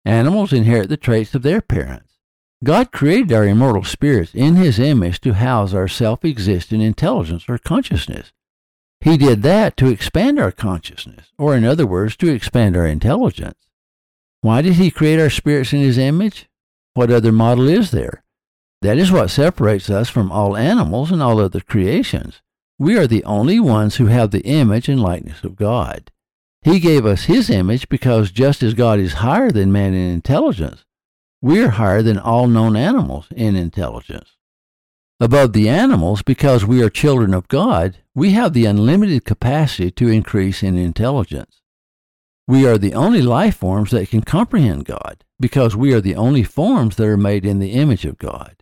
Animals 0.06 0.52
inherit 0.52 0.90
the 0.90 0.98
traits 0.98 1.36
of 1.36 1.44
their 1.44 1.62
parents. 1.62 2.16
God 2.64 2.92
created 2.92 3.32
our 3.32 3.46
immortal 3.46 3.84
spirits 3.84 4.34
in 4.34 4.56
His 4.56 4.80
image 4.80 5.22
to 5.22 5.34
house 5.36 5.76
our 5.76 5.88
self 5.88 6.26
existent 6.26 6.82
intelligence 6.82 7.46
or 7.48 7.60
consciousness. 7.60 8.34
He 9.02 9.18
did 9.18 9.44
that 9.44 9.78
to 9.78 9.90
expand 9.90 10.40
our 10.40 10.52
consciousness, 10.52 11.28
or 11.38 11.56
in 11.56 11.64
other 11.64 11.86
words, 11.86 12.18
to 12.18 12.34
expand 12.34 12.76
our 12.76 12.88
intelligence. 12.88 13.68
Why 14.42 14.64
did 14.64 14.74
He 14.74 14.90
create 14.90 15.20
our 15.20 15.30
spirits 15.30 15.74
in 15.74 15.82
His 15.82 16.00
image? 16.00 16.50
What 16.96 17.12
other 17.12 17.32
model 17.32 17.68
is 17.68 17.92
there? 17.92 18.24
That 18.82 18.98
is 18.98 19.12
what 19.12 19.30
separates 19.30 19.90
us 19.90 20.10
from 20.10 20.32
all 20.32 20.56
animals 20.56 21.12
and 21.12 21.22
all 21.22 21.40
other 21.40 21.60
creations. 21.60 22.42
We 22.78 22.98
are 22.98 23.08
the 23.08 23.26
only 23.26 23.60
ones 23.60 23.98
who 23.98 24.06
have 24.06 24.32
the 24.32 24.46
image 24.46 24.88
and 24.88 25.02
likeness 25.02 25.44
of 25.44 25.58
God. 25.58 26.12
He 26.62 26.80
gave 26.80 27.06
us 27.06 27.26
His 27.26 27.50
image 27.50 27.90
because 27.90 28.32
just 28.32 28.64
as 28.64 28.74
God 28.74 29.00
is 29.00 29.14
higher 29.16 29.52
than 29.52 29.72
man 29.72 29.94
in 29.94 30.12
intelligence, 30.12 30.86
we're 31.42 31.72
higher 31.72 32.02
than 32.02 32.18
all 32.18 32.48
known 32.48 32.78
animals 32.78 33.28
in 33.36 33.58
intelligence. 33.58 34.38
Above 35.20 35.52
the 35.52 35.68
animals, 35.68 36.22
because 36.22 36.66
we 36.66 36.82
are 36.82 36.90
children 36.90 37.34
of 37.34 37.50
God, 37.50 37.98
we 38.16 38.32
have 38.32 38.54
the 38.54 38.66
unlimited 38.66 39.26
capacity 39.26 39.92
to 39.92 40.08
increase 40.08 40.64
in 40.64 40.78
intelligence. 40.78 41.62
We 42.48 42.66
are 42.66 42.78
the 42.78 42.94
only 42.94 43.22
life 43.22 43.58
forms 43.58 43.92
that 43.92 44.10
can 44.10 44.22
comprehend 44.22 44.86
God, 44.86 45.26
because 45.38 45.76
we 45.76 45.94
are 45.94 46.02
the 46.02 46.16
only 46.16 46.44
forms 46.44 46.96
that 46.96 47.08
are 47.08 47.18
made 47.18 47.46
in 47.46 47.60
the 47.60 47.72
image 47.72 48.06
of 48.06 48.18
God. 48.18 48.56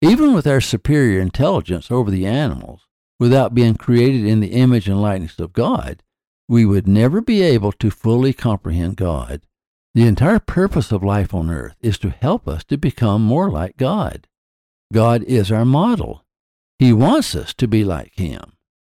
Even 0.00 0.32
with 0.32 0.46
our 0.46 0.60
superior 0.60 1.20
intelligence 1.20 1.90
over 1.90 2.10
the 2.10 2.26
animals, 2.26 2.86
without 3.18 3.54
being 3.54 3.74
created 3.74 4.24
in 4.24 4.40
the 4.40 4.52
image 4.52 4.88
and 4.88 5.02
likeness 5.02 5.38
of 5.38 5.52
God, 5.52 6.02
we 6.48 6.64
would 6.64 6.86
never 6.86 7.20
be 7.20 7.42
able 7.42 7.72
to 7.72 7.90
fully 7.90 8.32
comprehend 8.32 8.96
God. 8.96 9.42
The 9.94 10.06
entire 10.06 10.38
purpose 10.38 10.92
of 10.92 11.02
life 11.02 11.34
on 11.34 11.50
earth 11.50 11.74
is 11.80 11.98
to 11.98 12.10
help 12.10 12.46
us 12.46 12.62
to 12.64 12.78
become 12.78 13.22
more 13.22 13.50
like 13.50 13.76
God. 13.76 14.28
God 14.92 15.24
is 15.24 15.50
our 15.50 15.64
model. 15.64 16.24
He 16.78 16.92
wants 16.92 17.34
us 17.34 17.52
to 17.54 17.66
be 17.66 17.82
like 17.82 18.14
Him. 18.14 18.52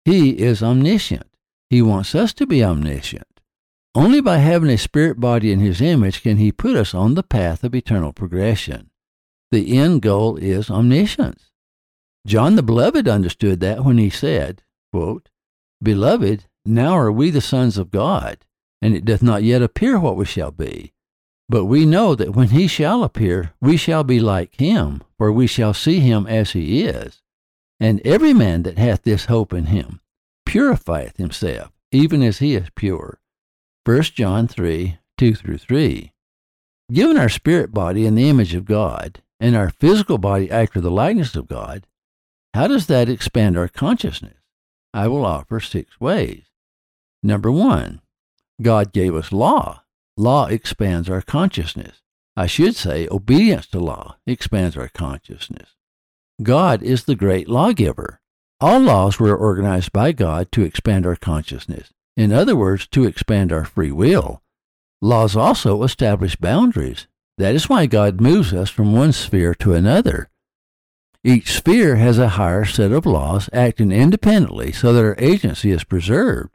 He 0.04 0.38
is 0.38 0.62
omniscient. 0.62 1.26
He 1.70 1.80
wants 1.80 2.14
us 2.14 2.34
to 2.34 2.46
be 2.46 2.62
omniscient. 2.62 3.40
Only 3.94 4.20
by 4.20 4.38
having 4.38 4.70
a 4.70 4.76
spirit 4.76 5.18
body 5.18 5.50
in 5.50 5.60
His 5.60 5.80
image 5.80 6.22
can 6.22 6.36
He 6.36 6.52
put 6.52 6.76
us 6.76 6.94
on 6.94 7.14
the 7.14 7.22
path 7.22 7.64
of 7.64 7.74
eternal 7.74 8.12
progression. 8.12 8.89
The 9.50 9.76
end 9.76 10.02
goal 10.02 10.36
is 10.36 10.70
omniscience. 10.70 11.50
John 12.26 12.54
the 12.54 12.62
Beloved 12.62 13.08
understood 13.08 13.60
that 13.60 13.84
when 13.84 13.98
he 13.98 14.10
said, 14.10 14.62
quote, 14.92 15.28
Beloved, 15.82 16.44
now 16.64 16.92
are 16.92 17.10
we 17.10 17.30
the 17.30 17.40
sons 17.40 17.78
of 17.78 17.90
God, 17.90 18.44
and 18.82 18.94
it 18.94 19.04
doth 19.04 19.22
not 19.22 19.42
yet 19.42 19.62
appear 19.62 19.98
what 19.98 20.16
we 20.16 20.24
shall 20.24 20.50
be. 20.50 20.92
But 21.48 21.64
we 21.64 21.84
know 21.84 22.14
that 22.14 22.36
when 22.36 22.50
he 22.50 22.68
shall 22.68 23.02
appear, 23.02 23.54
we 23.60 23.76
shall 23.76 24.04
be 24.04 24.20
like 24.20 24.54
him, 24.54 25.02
for 25.18 25.32
we 25.32 25.48
shall 25.48 25.74
see 25.74 25.98
him 25.98 26.26
as 26.26 26.52
he 26.52 26.84
is. 26.84 27.22
And 27.80 28.00
every 28.04 28.32
man 28.32 28.62
that 28.62 28.78
hath 28.78 29.02
this 29.02 29.24
hope 29.24 29.52
in 29.52 29.66
him 29.66 30.00
purifieth 30.46 31.16
himself, 31.16 31.72
even 31.90 32.22
as 32.22 32.38
he 32.38 32.54
is 32.54 32.68
pure. 32.76 33.20
1 33.84 34.02
John 34.02 34.46
3 34.46 34.98
2 35.18 35.34
through 35.34 35.58
3. 35.58 36.12
Given 36.92 37.16
our 37.16 37.28
spirit 37.28 37.72
body 37.72 38.06
in 38.06 38.14
the 38.14 38.28
image 38.28 38.54
of 38.54 38.64
God, 38.64 39.22
and 39.40 39.56
our 39.56 39.70
physical 39.70 40.18
body 40.18 40.50
after 40.50 40.80
the 40.80 40.90
likeness 40.90 41.34
of 41.34 41.48
God, 41.48 41.86
how 42.54 42.68
does 42.68 42.86
that 42.86 43.08
expand 43.08 43.56
our 43.56 43.68
consciousness? 43.68 44.36
I 44.92 45.08
will 45.08 45.24
offer 45.24 45.60
six 45.60 46.00
ways. 46.00 46.44
Number 47.22 47.50
one, 47.50 48.00
God 48.60 48.92
gave 48.92 49.14
us 49.14 49.32
law. 49.32 49.82
Law 50.16 50.46
expands 50.46 51.08
our 51.08 51.22
consciousness. 51.22 52.02
I 52.36 52.46
should 52.46 52.76
say, 52.76 53.08
obedience 53.10 53.66
to 53.68 53.80
law 53.80 54.16
expands 54.26 54.76
our 54.76 54.88
consciousness. 54.88 55.76
God 56.42 56.82
is 56.82 57.04
the 57.04 57.16
great 57.16 57.48
lawgiver. 57.48 58.20
All 58.60 58.80
laws 58.80 59.18
were 59.18 59.36
organized 59.36 59.92
by 59.92 60.12
God 60.12 60.52
to 60.52 60.62
expand 60.62 61.06
our 61.06 61.16
consciousness. 61.16 61.92
In 62.16 62.32
other 62.32 62.56
words, 62.56 62.86
to 62.88 63.04
expand 63.04 63.52
our 63.52 63.64
free 63.64 63.92
will. 63.92 64.42
Laws 65.00 65.36
also 65.36 65.82
establish 65.82 66.36
boundaries. 66.36 67.06
That 67.40 67.54
is 67.54 67.70
why 67.70 67.86
God 67.86 68.20
moves 68.20 68.52
us 68.52 68.68
from 68.68 68.92
one 68.92 69.12
sphere 69.12 69.54
to 69.60 69.72
another. 69.72 70.28
Each 71.24 71.54
sphere 71.54 71.96
has 71.96 72.18
a 72.18 72.36
higher 72.36 72.66
set 72.66 72.92
of 72.92 73.06
laws 73.06 73.48
acting 73.50 73.90
independently 73.90 74.72
so 74.72 74.92
that 74.92 75.02
our 75.02 75.16
agency 75.16 75.70
is 75.70 75.82
preserved. 75.82 76.50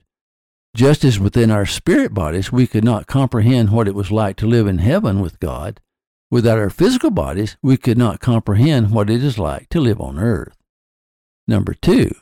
Just 0.75 1.03
as 1.03 1.19
within 1.19 1.49
our 1.49 1.65
spirit 1.65 2.13
bodies 2.13 2.51
we 2.51 2.67
could 2.67 2.83
not 2.83 3.07
comprehend 3.07 3.71
what 3.71 3.87
it 3.87 3.95
was 3.95 4.11
like 4.11 4.35
to 4.35 4.45
live 4.45 4.67
in 4.67 4.77
heaven 4.77 5.21
with 5.21 5.39
God, 5.39 5.81
without 6.29 6.59
our 6.59 6.69
physical 6.69 7.09
bodies 7.09 7.57
we 7.63 7.77
could 7.77 7.97
not 7.97 8.19
comprehend 8.19 8.91
what 8.91 9.09
it 9.09 9.23
is 9.23 9.39
like 9.39 9.69
to 9.69 9.79
live 9.79 9.99
on 9.99 10.19
earth. 10.19 10.55
Number 11.47 11.73
two, 11.73 12.13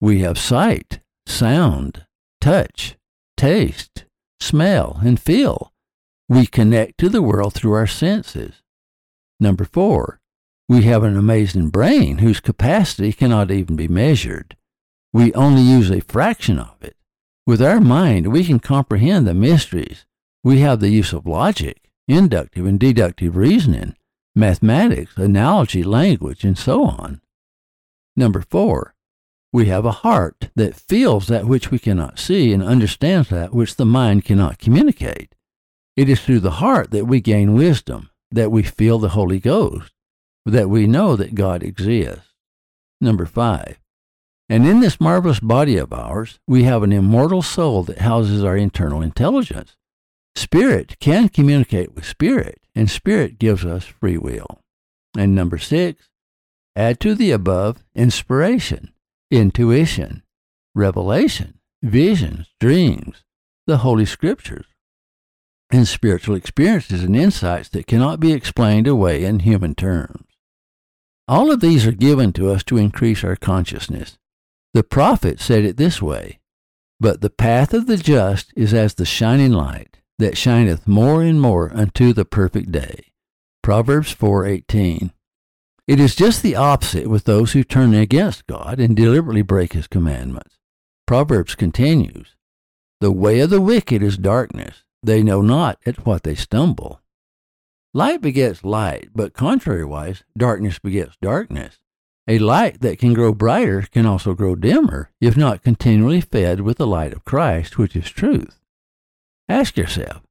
we 0.00 0.20
have 0.20 0.38
sight, 0.38 1.00
sound, 1.26 2.06
touch, 2.40 2.94
taste, 3.36 4.04
smell, 4.38 5.00
and 5.02 5.18
feel. 5.18 5.72
We 6.28 6.46
connect 6.46 6.98
to 6.98 7.08
the 7.08 7.22
world 7.22 7.54
through 7.54 7.74
our 7.74 7.86
senses. 7.86 8.62
Number 9.38 9.64
four, 9.64 10.20
we 10.68 10.82
have 10.82 11.04
an 11.04 11.16
amazing 11.16 11.68
brain 11.70 12.18
whose 12.18 12.40
capacity 12.40 13.12
cannot 13.12 13.52
even 13.52 13.76
be 13.76 13.86
measured. 13.86 14.56
We 15.12 15.32
only 15.34 15.62
use 15.62 15.90
a 15.90 16.00
fraction 16.00 16.58
of 16.58 16.82
it. 16.82 16.96
With 17.46 17.62
our 17.62 17.80
mind, 17.80 18.32
we 18.32 18.42
can 18.42 18.58
comprehend 18.58 19.24
the 19.24 19.34
mysteries. 19.34 20.04
We 20.42 20.58
have 20.60 20.80
the 20.80 20.88
use 20.88 21.12
of 21.12 21.26
logic, 21.26 21.90
inductive 22.08 22.66
and 22.66 22.80
deductive 22.80 23.36
reasoning, 23.36 23.94
mathematics, 24.34 25.16
analogy, 25.16 25.84
language, 25.84 26.42
and 26.42 26.58
so 26.58 26.84
on. 26.84 27.20
Number 28.16 28.40
four, 28.40 28.96
we 29.52 29.66
have 29.66 29.84
a 29.84 29.92
heart 29.92 30.50
that 30.56 30.74
feels 30.74 31.28
that 31.28 31.46
which 31.46 31.70
we 31.70 31.78
cannot 31.78 32.18
see 32.18 32.52
and 32.52 32.64
understands 32.64 33.28
that 33.28 33.54
which 33.54 33.76
the 33.76 33.86
mind 33.86 34.24
cannot 34.24 34.58
communicate. 34.58 35.35
It 35.96 36.08
is 36.08 36.20
through 36.20 36.40
the 36.40 36.52
heart 36.62 36.90
that 36.90 37.06
we 37.06 37.20
gain 37.20 37.54
wisdom, 37.54 38.10
that 38.30 38.50
we 38.50 38.62
feel 38.62 38.98
the 38.98 39.10
Holy 39.10 39.40
Ghost, 39.40 39.92
that 40.44 40.68
we 40.68 40.86
know 40.86 41.16
that 41.16 41.34
God 41.34 41.62
exists. 41.62 42.34
Number 43.00 43.26
five, 43.26 43.78
and 44.48 44.66
in 44.66 44.80
this 44.80 45.00
marvelous 45.00 45.40
body 45.40 45.76
of 45.76 45.92
ours, 45.92 46.38
we 46.46 46.62
have 46.62 46.82
an 46.82 46.92
immortal 46.92 47.42
soul 47.42 47.82
that 47.84 47.98
houses 47.98 48.44
our 48.44 48.56
internal 48.56 49.02
intelligence. 49.02 49.76
Spirit 50.36 50.98
can 51.00 51.28
communicate 51.28 51.94
with 51.94 52.04
spirit, 52.04 52.60
and 52.74 52.90
spirit 52.90 53.38
gives 53.38 53.64
us 53.64 53.84
free 53.84 54.18
will. 54.18 54.60
And 55.16 55.34
number 55.34 55.58
six, 55.58 56.10
add 56.76 57.00
to 57.00 57.14
the 57.14 57.32
above 57.32 57.82
inspiration 57.94 58.92
intuition, 59.30 60.22
revelation, 60.74 61.58
visions, 61.82 62.46
dreams, 62.60 63.24
the 63.66 63.78
Holy 63.78 64.04
Scriptures, 64.06 64.66
and 65.70 65.86
spiritual 65.88 66.36
experiences 66.36 67.02
and 67.02 67.16
insights 67.16 67.68
that 67.70 67.86
cannot 67.86 68.20
be 68.20 68.32
explained 68.32 68.86
away 68.86 69.24
in 69.24 69.40
human 69.40 69.74
terms. 69.74 70.24
All 71.28 71.50
of 71.50 71.60
these 71.60 71.86
are 71.86 71.92
given 71.92 72.32
to 72.34 72.50
us 72.50 72.62
to 72.64 72.76
increase 72.76 73.24
our 73.24 73.36
consciousness. 73.36 74.16
The 74.74 74.84
prophet 74.84 75.40
said 75.40 75.64
it 75.64 75.76
this 75.76 76.00
way 76.00 76.38
But 77.00 77.20
the 77.20 77.30
path 77.30 77.74
of 77.74 77.86
the 77.86 77.96
just 77.96 78.52
is 78.56 78.72
as 78.72 78.94
the 78.94 79.04
shining 79.04 79.52
light 79.52 79.98
that 80.18 80.38
shineth 80.38 80.86
more 80.86 81.22
and 81.22 81.40
more 81.40 81.70
unto 81.74 82.12
the 82.12 82.24
perfect 82.24 82.70
day. 82.70 83.06
Proverbs 83.62 84.12
4:18. 84.12 85.10
It 85.88 86.00
is 86.00 86.14
just 86.14 86.42
the 86.42 86.56
opposite 86.56 87.08
with 87.08 87.24
those 87.24 87.52
who 87.52 87.64
turn 87.64 87.94
against 87.94 88.46
God 88.46 88.80
and 88.80 88.96
deliberately 88.96 89.42
break 89.42 89.72
his 89.72 89.86
commandments. 89.86 90.56
Proverbs 91.06 91.54
continues, 91.54 92.36
The 93.00 93.12
way 93.12 93.40
of 93.40 93.50
the 93.50 93.60
wicked 93.60 94.02
is 94.02 94.16
darkness, 94.16 94.82
they 95.06 95.22
know 95.22 95.40
not 95.40 95.78
at 95.86 96.04
what 96.04 96.22
they 96.22 96.34
stumble. 96.34 97.00
Light 97.94 98.20
begets 98.20 98.64
light, 98.64 99.08
but 99.14 99.32
contrariwise, 99.32 100.22
darkness 100.36 100.78
begets 100.78 101.16
darkness. 101.22 101.78
A 102.28 102.38
light 102.38 102.80
that 102.80 102.98
can 102.98 103.14
grow 103.14 103.32
brighter 103.32 103.82
can 103.82 104.04
also 104.04 104.34
grow 104.34 104.54
dimmer 104.54 105.10
if 105.20 105.36
not 105.36 105.62
continually 105.62 106.20
fed 106.20 106.60
with 106.60 106.76
the 106.76 106.86
light 106.86 107.12
of 107.12 107.24
Christ, 107.24 107.78
which 107.78 107.96
is 107.96 108.10
truth. 108.10 108.60
Ask 109.48 109.76
yourself, 109.76 110.22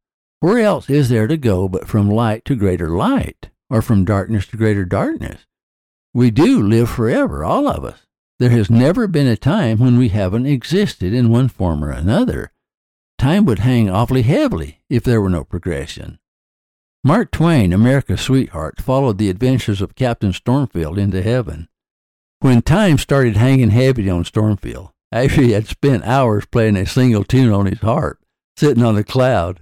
where 0.41 0.59
else 0.59 0.89
is 0.89 1.09
there 1.09 1.27
to 1.27 1.37
go 1.37 1.67
but 1.67 1.87
from 1.87 2.09
light 2.09 2.45
to 2.45 2.55
greater 2.55 2.89
light? 2.89 3.49
or 3.69 3.81
from 3.81 4.05
darkness 4.05 4.47
to 4.47 4.57
greater 4.57 4.85
darkness. 4.85 5.45
We 6.13 6.31
do 6.31 6.61
live 6.61 6.89
forever, 6.89 7.43
all 7.43 7.67
of 7.67 7.83
us. 7.83 7.99
There 8.39 8.49
has 8.49 8.69
never 8.69 9.07
been 9.07 9.27
a 9.27 9.37
time 9.37 9.79
when 9.79 9.97
we 9.97 10.09
haven't 10.09 10.45
existed 10.45 11.13
in 11.13 11.29
one 11.29 11.47
form 11.47 11.83
or 11.83 11.91
another. 11.91 12.51
Time 13.17 13.45
would 13.45 13.59
hang 13.59 13.89
awfully 13.89 14.23
heavily 14.23 14.81
if 14.89 15.03
there 15.03 15.21
were 15.21 15.29
no 15.29 15.43
progression. 15.43 16.19
Mark 17.03 17.31
Twain, 17.31 17.71
America's 17.71 18.21
sweetheart, 18.21 18.81
followed 18.81 19.17
the 19.17 19.29
adventures 19.29 19.81
of 19.81 19.95
Captain 19.95 20.33
Stormfield 20.33 20.97
into 20.97 21.21
heaven. 21.21 21.67
When 22.39 22.61
time 22.61 22.97
started 22.97 23.37
hanging 23.37 23.69
heavy 23.69 24.09
on 24.09 24.25
Stormfield, 24.25 24.89
after 25.11 25.41
he 25.41 25.51
had 25.51 25.67
spent 25.67 26.03
hours 26.03 26.45
playing 26.45 26.75
a 26.75 26.85
single 26.85 27.23
tune 27.23 27.51
on 27.51 27.67
his 27.67 27.79
harp, 27.79 28.19
sitting 28.57 28.83
on 28.83 28.97
a 28.97 29.03
cloud, 29.03 29.61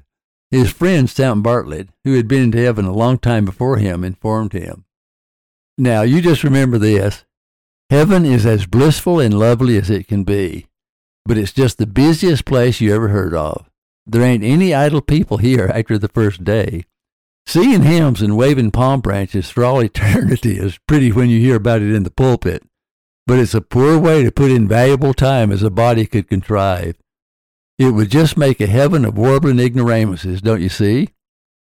his 0.51 0.71
friend 0.71 1.09
Sam 1.09 1.41
Bartlett, 1.41 1.89
who 2.03 2.15
had 2.15 2.27
been 2.27 2.51
to 2.51 2.63
heaven 2.63 2.85
a 2.85 2.93
long 2.93 3.17
time 3.17 3.43
before 3.43 3.77
him, 3.77 4.03
informed 4.03 4.53
him. 4.53 4.85
Now, 5.77 6.03
you 6.03 6.21
just 6.21 6.43
remember 6.43 6.77
this. 6.77 7.25
Heaven 7.89 8.25
is 8.25 8.45
as 8.45 8.65
blissful 8.65 9.19
and 9.19 9.37
lovely 9.37 9.77
as 9.77 9.89
it 9.89 10.07
can 10.07 10.23
be, 10.23 10.67
but 11.25 11.37
it's 11.37 11.53
just 11.53 11.77
the 11.77 11.87
busiest 11.87 12.45
place 12.45 12.81
you 12.81 12.93
ever 12.93 13.09
heard 13.09 13.33
of. 13.33 13.69
There 14.05 14.21
ain't 14.21 14.43
any 14.43 14.73
idle 14.73 15.01
people 15.01 15.37
here 15.37 15.71
after 15.73 15.97
the 15.97 16.09
first 16.09 16.43
day. 16.43 16.85
Singing 17.45 17.83
hymns 17.83 18.21
and 18.21 18.37
waving 18.37 18.71
palm 18.71 19.01
branches 19.01 19.49
for 19.49 19.63
all 19.63 19.81
eternity 19.81 20.57
is 20.57 20.79
pretty 20.87 21.11
when 21.11 21.29
you 21.29 21.39
hear 21.39 21.55
about 21.55 21.81
it 21.81 21.93
in 21.93 22.03
the 22.03 22.11
pulpit, 22.11 22.63
but 23.25 23.39
it's 23.39 23.53
a 23.53 23.61
poor 23.61 23.97
way 23.97 24.23
to 24.23 24.31
put 24.31 24.51
in 24.51 24.67
valuable 24.67 25.13
time 25.13 25.51
as 25.51 25.63
a 25.63 25.69
body 25.69 26.05
could 26.05 26.27
contrive. 26.27 26.97
It 27.79 27.91
would 27.91 28.11
just 28.11 28.37
make 28.37 28.61
a 28.61 28.67
heaven 28.67 29.03
of 29.03 29.17
warbling 29.17 29.59
ignoramuses, 29.59 30.41
don't 30.41 30.61
you 30.61 30.69
see? 30.69 31.09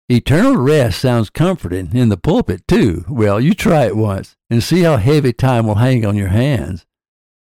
Eternal 0.09 0.57
rest 0.57 1.01
sounds 1.01 1.31
comforting 1.31 1.97
in 1.97 2.11
the 2.11 2.19
pulpit, 2.19 2.69
too. 2.69 3.07
Well, 3.09 3.41
you 3.41 3.55
try 3.55 3.87
it 3.87 3.97
once 3.97 4.37
and 4.51 4.63
see 4.63 4.83
how 4.83 4.99
heavy 4.99 5.33
time 5.33 5.67
will 5.67 5.77
hang 5.77 6.05
on 6.05 6.15
your 6.15 6.29
hands. 6.29 6.85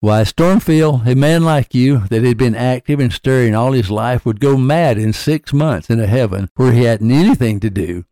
Why, 0.02 0.24
Stormfield, 0.24 1.06
a 1.06 1.14
man 1.14 1.44
like 1.44 1.76
you 1.76 2.08
that 2.08 2.24
had 2.24 2.38
been 2.38 2.56
active 2.56 3.02
and 3.02 3.12
stirring 3.12 3.54
all 3.54 3.74
his 3.74 3.92
life 3.92 4.26
would 4.26 4.40
go 4.40 4.56
mad 4.56 4.98
in 4.98 5.12
six 5.12 5.52
months 5.52 5.90
in 5.90 6.00
a 6.00 6.08
heaven 6.08 6.50
where 6.56 6.72
he 6.72 6.84
hadn't 6.84 7.12
anything 7.12 7.60
to 7.60 7.70
do. 7.70 8.06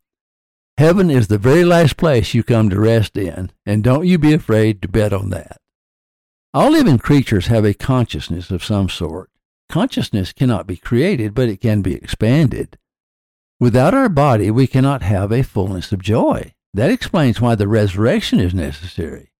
Heaven 0.77 1.09
is 1.09 1.29
the 1.29 1.37
very 1.37 1.63
last 1.63 1.95
place 1.95 2.33
you 2.33 2.43
come 2.43 2.69
to 2.69 2.79
rest 2.79 3.15
in, 3.15 3.51
and 3.65 3.85
don't 3.85 4.05
you 4.05 4.17
be 4.17 4.33
afraid 4.33 4.81
to 4.81 4.89
bet 4.89 5.13
on 5.13 5.29
that. 5.29 5.61
All 6.53 6.71
living 6.71 6.97
creatures 6.97 7.47
have 7.47 7.63
a 7.63 7.73
consciousness 7.73 8.51
of 8.51 8.65
some 8.65 8.89
sort. 8.89 9.29
Consciousness 9.69 10.33
cannot 10.33 10.67
be 10.67 10.75
created, 10.75 11.33
but 11.33 11.47
it 11.47 11.61
can 11.61 11.81
be 11.81 11.95
expanded. 11.95 12.77
Without 13.61 13.93
our 13.93 14.09
body, 14.09 14.51
we 14.51 14.67
cannot 14.67 15.03
have 15.03 15.31
a 15.31 15.41
fullness 15.41 15.93
of 15.93 16.01
joy. 16.01 16.53
That 16.73 16.91
explains 16.91 17.39
why 17.39 17.55
the 17.55 17.67
resurrection 17.67 18.41
is 18.41 18.53
necessary. 18.53 19.31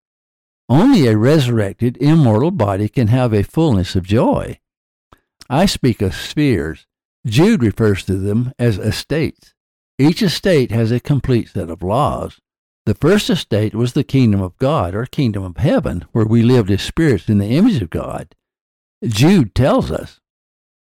Only 0.70 1.08
a 1.08 1.18
resurrected, 1.18 1.98
immortal 1.98 2.52
body 2.52 2.90
can 2.90 3.08
have 3.08 3.34
a 3.34 3.44
fullness 3.44 3.96
of 3.96 4.04
joy. 4.04 4.60
I 5.50 5.66
speak 5.66 6.02
of 6.02 6.14
spheres. 6.14 6.86
Jude 7.26 7.64
refers 7.64 8.04
to 8.06 8.16
them 8.16 8.52
as 8.60 8.78
estates. 8.78 9.54
Each 9.98 10.22
estate 10.22 10.72
has 10.72 10.92
a 10.92 11.00
complete 11.00 11.50
set 11.50 11.70
of 11.70 11.82
laws. 11.82 12.40
The 12.86 12.96
first 12.96 13.30
estate 13.30 13.74
was 13.74 13.94
the 13.94 14.04
kingdom 14.04 14.42
of 14.42 14.58
God, 14.58 14.94
or 14.94 15.06
kingdom 15.06 15.44
of 15.44 15.58
heaven, 15.58 16.06
where 16.12 16.26
we 16.26 16.42
lived 16.42 16.72
as 16.72 16.82
spirits 16.82 17.28
in 17.28 17.38
the 17.38 17.50
image 17.50 17.82
of 17.82 17.90
God. 17.90 18.36
Jude 19.04 19.56
tells 19.56 19.92
us, 19.92 20.20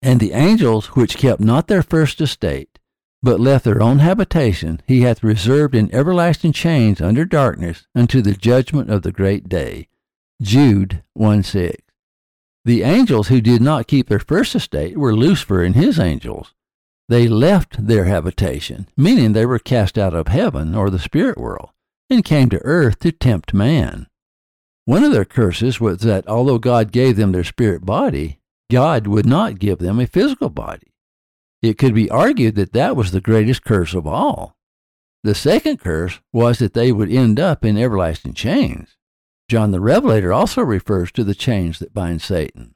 And 0.00 0.21
the 0.21 0.33
angels 0.33 0.88
which 0.88 1.17
kept 1.17 1.41
not 1.41 1.67
their 1.67 1.83
first 1.83 2.21
estate, 2.21 2.72
but 3.23 3.41
left 3.41 3.64
their 3.64 3.83
own 3.83 4.00
habitation, 4.00 4.81
he 4.87 5.02
hath 5.02 5.23
reserved 5.23 5.75
in 5.75 5.95
everlasting 5.95 6.52
chains 6.52 7.00
under 7.00 7.25
darkness 7.25 7.87
unto 7.95 8.21
the 8.21 8.35
judgment 8.35 8.91
of 8.91 9.02
the 9.02 9.12
great 9.12 9.49
day. 9.49 9.88
Jude 10.41 11.02
1 11.14 11.43
6. 11.43 11.76
The 12.64 12.83
angels 12.83 13.29
who 13.29 13.41
did 13.41 13.62
not 13.62 13.87
keep 13.87 14.09
their 14.09 14.19
first 14.19 14.55
estate 14.55 14.97
were 14.97 15.14
Lucifer 15.14 15.62
and 15.62 15.75
his 15.75 15.99
angels. 15.99 16.55
They 17.09 17.29
left 17.29 17.87
their 17.87 18.05
habitation, 18.05 18.88
meaning 18.97 19.33
they 19.33 19.47
were 19.47 19.59
cast 19.59 19.99
out 19.99 20.14
of 20.14 20.29
heaven 20.29 20.75
or 20.75 20.91
the 20.91 20.99
spirit 20.99 21.38
world, 21.38 21.71
and 22.09 22.25
came 22.25 22.49
to 22.50 22.62
earth 22.64 23.00
to 23.00 23.12
tempt 23.12 23.52
man. 23.52 24.07
One 24.85 25.05
of 25.05 25.12
their 25.12 25.25
curses 25.25 25.81
was 25.81 25.99
that 26.00 26.26
although 26.26 26.59
God 26.59 26.91
gave 26.91 27.17
them 27.17 27.33
their 27.33 27.45
spirit 27.45 27.85
body, 27.85 28.38
God 28.71 29.07
would 29.07 29.26
not 29.26 29.59
give 29.59 29.79
them 29.79 30.00
a 30.00 30.07
physical 30.07 30.49
body. 30.49 30.91
It 31.62 31.78
could 31.78 31.95
be 31.95 32.11
argued 32.11 32.57
that 32.57 32.73
that 32.73 32.97
was 32.97 33.12
the 33.12 33.21
greatest 33.21 33.64
curse 33.64 33.95
of 33.95 34.07
all. 34.07 34.57
The 35.23 35.35
second 35.35 35.78
curse 35.78 36.21
was 36.33 36.59
that 36.59 36.75
they 36.75 36.90
would 36.90 37.11
end 37.11 37.38
up 37.38 37.64
in 37.64 37.78
everlasting 37.78 38.35
chains. 38.35 38.97
John 39.49 39.71
the 39.71 39.81
Revelator 39.81 40.33
also 40.33 40.62
refers 40.62 41.12
to 41.12 41.23
the 41.23 41.35
chains 41.35 41.78
that 41.78 41.95
bind 41.95 42.21
Satan. 42.21 42.75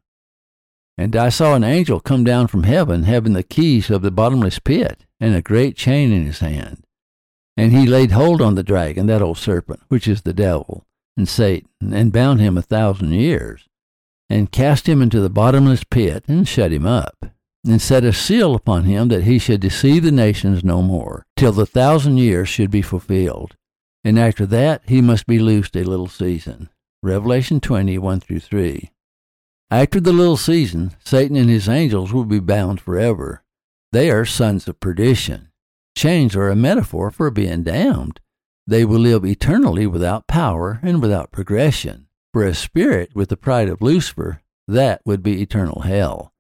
And 0.97 1.17
I 1.17 1.29
saw 1.29 1.55
an 1.55 1.65
angel 1.65 2.01
come 2.01 2.23
down 2.23 2.47
from 2.47 2.63
heaven, 2.63 3.03
having 3.03 3.33
the 3.33 3.43
keys 3.43 3.91
of 3.91 4.03
the 4.03 4.11
bottomless 4.11 4.61
pit, 4.61 5.05
and 5.19 5.35
a 5.35 5.43
great 5.43 5.77
chain 5.77 6.13
in 6.13 6.25
his 6.25 6.39
hand. 6.39 6.85
And 7.57 7.73
he 7.73 7.87
laid 7.87 8.13
hold 8.13 8.41
on 8.41 8.55
the 8.55 8.63
dragon, 8.63 9.07
that 9.07 9.23
old 9.23 9.39
serpent, 9.39 9.81
which 9.89 10.07
is 10.07 10.23
the 10.23 10.33
devil, 10.33 10.87
and 11.17 11.29
Satan, 11.29 11.69
and 11.81 12.13
bound 12.13 12.41
him 12.41 12.57
a 12.57 12.63
thousand 12.63 13.13
years, 13.13 13.67
and 14.31 14.53
cast 14.53 14.89
him 14.89 15.03
into 15.03 15.21
the 15.21 15.31
bottomless 15.31 15.85
pit, 15.85 16.25
and 16.29 16.47
shut 16.47 16.73
him 16.73 16.87
up, 16.87 17.27
and 17.67 17.83
set 17.83 18.05
a 18.05 18.13
seal 18.13 18.55
upon 18.55 18.85
him 18.85 19.09
that 19.09 19.25
he 19.25 19.39
should 19.39 19.61
deceive 19.61 20.03
the 20.03 20.13
nations 20.13 20.65
no 20.65 20.83
more, 20.83 21.27
till 21.37 21.53
the 21.53 21.67
thousand 21.67 22.19
years 22.19 22.49
should 22.49 22.71
be 22.71 22.83
fulfilled. 22.83 23.57
And 24.05 24.19
after 24.19 24.47
that 24.47 24.83
he 24.87 25.01
must 25.01 25.27
be 25.27 25.39
loosed 25.39 25.77
a 25.77 25.85
little 25.85 26.07
season. 26.07 26.69
Revelation 27.03 27.61
20, 27.61 27.99
1 27.99 28.21
through 28.21 28.41
3. 28.41 28.91
After 29.71 30.01
the 30.01 30.13
little 30.13 30.37
season, 30.37 30.95
Satan 31.05 31.37
and 31.37 31.51
his 31.51 31.69
angels 31.69 32.13
will 32.13 32.25
be 32.25 32.39
bound 32.39 32.81
forever. 32.81 33.43
They 33.93 34.11
are 34.11 34.25
sons 34.25 34.69
of 34.69 34.79
perdition. 34.79 35.49
Chains 35.97 36.37
are 36.37 36.49
a 36.49 36.57
metaphor 36.57 37.11
for 37.11 37.31
being 37.31 37.65
damned. 37.65 38.21
They 38.67 38.85
will 38.85 39.01
live 39.01 39.25
eternally 39.25 39.87
without 39.87 40.27
power 40.27 40.79
and 40.83 41.01
without 41.01 41.33
progression. 41.33 42.07
For 42.33 42.45
a 42.45 42.55
spirit 42.55 43.11
with 43.15 43.29
the 43.29 43.37
pride 43.37 43.69
of 43.69 43.81
Lucifer, 43.81 44.41
that 44.69 45.01
would 45.05 45.23
be 45.23 45.41
eternal 45.41 45.81
hell. 45.83 46.33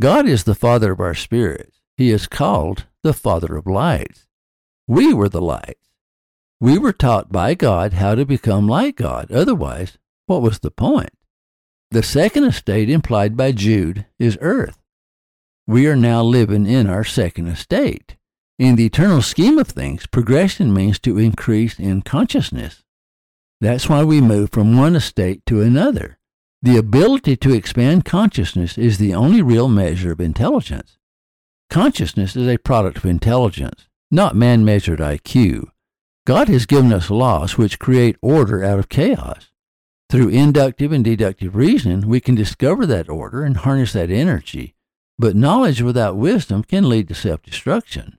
God 0.00 0.26
is 0.26 0.44
the 0.44 0.54
Father 0.54 0.92
of 0.92 1.00
our 1.00 1.14
spirits. 1.14 1.78
He 1.94 2.10
is 2.10 2.26
called 2.26 2.86
the 3.02 3.12
Father 3.12 3.54
of 3.54 3.66
lights. 3.66 4.26
We 4.88 5.12
were 5.12 5.28
the 5.28 5.42
lights. 5.42 5.90
We 6.58 6.78
were 6.78 6.94
taught 6.94 7.30
by 7.30 7.52
God 7.52 7.92
how 7.92 8.14
to 8.14 8.24
become 8.24 8.66
like 8.66 8.96
God. 8.96 9.30
Otherwise, 9.30 9.98
what 10.24 10.40
was 10.40 10.60
the 10.60 10.70
point? 10.70 11.10
The 11.90 12.02
second 12.02 12.44
estate 12.44 12.88
implied 12.88 13.36
by 13.36 13.52
Jude 13.52 14.06
is 14.18 14.38
earth. 14.40 14.78
We 15.66 15.86
are 15.86 15.96
now 15.96 16.22
living 16.22 16.64
in 16.64 16.88
our 16.88 17.04
second 17.04 17.48
estate. 17.48 18.16
In 18.58 18.76
the 18.76 18.86
eternal 18.86 19.20
scheme 19.20 19.58
of 19.58 19.68
things, 19.68 20.06
progression 20.06 20.72
means 20.72 20.98
to 21.00 21.18
increase 21.18 21.78
in 21.78 22.00
consciousness. 22.00 22.84
That's 23.60 23.86
why 23.90 24.04
we 24.04 24.22
move 24.22 24.48
from 24.50 24.78
one 24.78 24.96
estate 24.96 25.44
to 25.46 25.60
another. 25.60 26.19
The 26.62 26.76
ability 26.76 27.36
to 27.38 27.54
expand 27.54 28.04
consciousness 28.04 28.76
is 28.76 28.98
the 28.98 29.14
only 29.14 29.40
real 29.40 29.66
measure 29.66 30.12
of 30.12 30.20
intelligence. 30.20 30.98
Consciousness 31.70 32.36
is 32.36 32.46
a 32.46 32.58
product 32.58 32.98
of 32.98 33.06
intelligence, 33.06 33.86
not 34.10 34.36
man 34.36 34.62
measured 34.62 34.98
IQ. 34.98 35.70
God 36.26 36.48
has 36.48 36.66
given 36.66 36.92
us 36.92 37.08
laws 37.08 37.56
which 37.56 37.78
create 37.78 38.16
order 38.20 38.62
out 38.62 38.78
of 38.78 38.90
chaos. 38.90 39.50
Through 40.10 40.28
inductive 40.28 40.92
and 40.92 41.02
deductive 41.02 41.56
reasoning, 41.56 42.06
we 42.06 42.20
can 42.20 42.34
discover 42.34 42.84
that 42.84 43.08
order 43.08 43.42
and 43.42 43.56
harness 43.56 43.94
that 43.94 44.10
energy, 44.10 44.74
but 45.18 45.36
knowledge 45.36 45.80
without 45.80 46.16
wisdom 46.16 46.62
can 46.62 46.88
lead 46.90 47.08
to 47.08 47.14
self 47.14 47.40
destruction. 47.40 48.18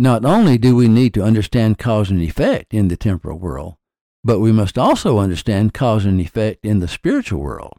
Not 0.00 0.24
only 0.24 0.58
do 0.58 0.74
we 0.74 0.88
need 0.88 1.14
to 1.14 1.22
understand 1.22 1.78
cause 1.78 2.10
and 2.10 2.20
effect 2.20 2.74
in 2.74 2.88
the 2.88 2.96
temporal 2.96 3.38
world, 3.38 3.76
but 4.24 4.40
we 4.40 4.52
must 4.52 4.78
also 4.78 5.18
understand 5.18 5.74
cause 5.74 6.04
and 6.04 6.20
effect 6.20 6.64
in 6.64 6.80
the 6.80 6.88
spiritual 6.88 7.40
world. 7.40 7.74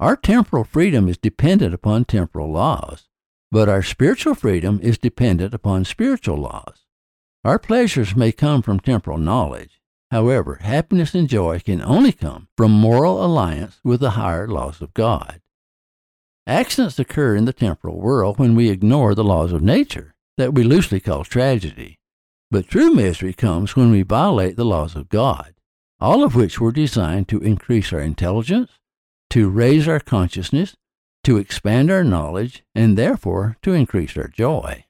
Our 0.00 0.16
temporal 0.16 0.64
freedom 0.64 1.08
is 1.08 1.18
dependent 1.18 1.74
upon 1.74 2.04
temporal 2.04 2.50
laws, 2.50 3.08
but 3.50 3.68
our 3.68 3.82
spiritual 3.82 4.34
freedom 4.34 4.78
is 4.82 4.98
dependent 4.98 5.54
upon 5.54 5.84
spiritual 5.84 6.36
laws. 6.36 6.86
Our 7.44 7.58
pleasures 7.58 8.14
may 8.14 8.32
come 8.32 8.62
from 8.62 8.80
temporal 8.80 9.18
knowledge, 9.18 9.78
However, 10.10 10.56
happiness 10.62 11.14
and 11.14 11.28
joy 11.28 11.60
can 11.60 11.82
only 11.82 12.12
come 12.12 12.48
from 12.56 12.72
moral 12.72 13.24
alliance 13.24 13.78
with 13.84 14.00
the 14.00 14.10
higher 14.10 14.48
laws 14.48 14.80
of 14.80 14.94
God. 14.94 15.40
Accidents 16.46 16.98
occur 16.98 17.36
in 17.36 17.44
the 17.44 17.52
temporal 17.52 18.00
world 18.00 18.38
when 18.38 18.54
we 18.54 18.70
ignore 18.70 19.14
the 19.14 19.24
laws 19.24 19.52
of 19.52 19.62
nature, 19.62 20.14
that 20.38 20.54
we 20.54 20.64
loosely 20.64 20.98
call 20.98 21.24
tragedy. 21.24 21.98
But 22.50 22.68
true 22.68 22.90
misery 22.90 23.34
comes 23.34 23.76
when 23.76 23.90
we 23.90 24.00
violate 24.00 24.56
the 24.56 24.64
laws 24.64 24.96
of 24.96 25.10
God, 25.10 25.52
all 26.00 26.22
of 26.22 26.34
which 26.34 26.60
were 26.60 26.72
designed 26.72 27.28
to 27.28 27.40
increase 27.40 27.92
our 27.92 28.00
intelligence, 28.00 28.70
to 29.30 29.48
raise 29.48 29.88
our 29.88 30.00
consciousness, 30.00 30.76
to 31.24 31.36
expand 31.36 31.90
our 31.90 32.04
knowledge, 32.04 32.62
and 32.74 32.96
therefore 32.96 33.56
to 33.62 33.72
increase 33.72 34.16
our 34.16 34.28
joy. 34.28 34.84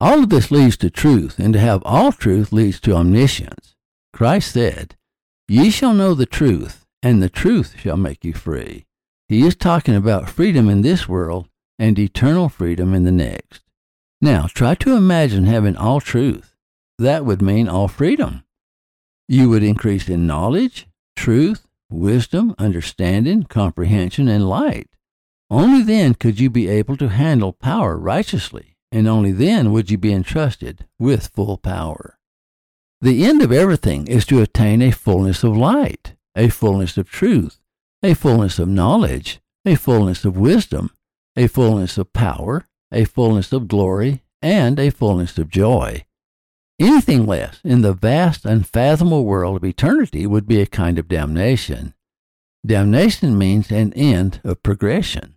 All 0.00 0.22
of 0.22 0.28
this 0.30 0.50
leads 0.50 0.76
to 0.78 0.90
truth, 0.90 1.38
and 1.38 1.52
to 1.52 1.60
have 1.60 1.82
all 1.84 2.12
truth 2.12 2.52
leads 2.52 2.80
to 2.80 2.94
omniscience. 2.94 3.74
Christ 4.12 4.52
said, 4.52 4.96
Ye 5.48 5.70
shall 5.70 5.94
know 5.94 6.14
the 6.14 6.26
truth, 6.26 6.86
and 7.02 7.22
the 7.22 7.28
truth 7.28 7.78
shall 7.78 7.96
make 7.96 8.24
you 8.24 8.32
free. 8.32 8.86
He 9.28 9.46
is 9.46 9.56
talking 9.56 9.94
about 9.94 10.30
freedom 10.30 10.68
in 10.68 10.82
this 10.82 11.08
world 11.08 11.48
and 11.78 11.98
eternal 11.98 12.48
freedom 12.48 12.94
in 12.94 13.04
the 13.04 13.12
next. 13.12 13.62
Now, 14.20 14.46
try 14.46 14.74
to 14.76 14.96
imagine 14.96 15.46
having 15.46 15.76
all 15.76 16.00
truth. 16.00 16.54
That 16.98 17.24
would 17.24 17.40
mean 17.40 17.68
all 17.68 17.88
freedom. 17.88 18.44
You 19.32 19.48
would 19.50 19.62
increase 19.62 20.08
in 20.08 20.26
knowledge, 20.26 20.88
truth, 21.14 21.68
wisdom, 21.88 22.52
understanding, 22.58 23.44
comprehension, 23.44 24.26
and 24.26 24.48
light. 24.48 24.88
Only 25.48 25.84
then 25.84 26.14
could 26.14 26.40
you 26.40 26.50
be 26.50 26.66
able 26.66 26.96
to 26.96 27.10
handle 27.10 27.52
power 27.52 27.96
righteously, 27.96 28.76
and 28.90 29.06
only 29.06 29.30
then 29.30 29.70
would 29.70 29.88
you 29.88 29.98
be 29.98 30.12
entrusted 30.12 30.84
with 30.98 31.28
full 31.28 31.58
power. 31.58 32.18
The 33.00 33.24
end 33.24 33.40
of 33.40 33.52
everything 33.52 34.08
is 34.08 34.24
to 34.26 34.42
attain 34.42 34.82
a 34.82 34.90
fullness 34.90 35.44
of 35.44 35.56
light, 35.56 36.16
a 36.34 36.48
fullness 36.48 36.98
of 36.98 37.08
truth, 37.08 37.60
a 38.02 38.14
fullness 38.14 38.58
of 38.58 38.66
knowledge, 38.66 39.38
a 39.64 39.76
fullness 39.76 40.24
of 40.24 40.36
wisdom, 40.36 40.90
a 41.36 41.46
fullness 41.46 41.98
of 41.98 42.12
power, 42.12 42.66
a 42.90 43.04
fullness 43.04 43.52
of 43.52 43.68
glory, 43.68 44.24
and 44.42 44.80
a 44.80 44.90
fullness 44.90 45.38
of 45.38 45.50
joy. 45.50 46.04
Anything 46.80 47.26
less 47.26 47.60
in 47.62 47.82
the 47.82 47.92
vast, 47.92 48.46
unfathomable 48.46 49.26
world 49.26 49.58
of 49.58 49.64
eternity 49.64 50.26
would 50.26 50.48
be 50.48 50.62
a 50.62 50.66
kind 50.66 50.98
of 50.98 51.08
damnation. 51.08 51.92
Damnation 52.64 53.36
means 53.36 53.70
an 53.70 53.92
end 53.92 54.40
of 54.44 54.62
progression. 54.62 55.34